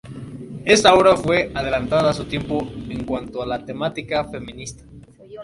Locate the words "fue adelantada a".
1.15-2.13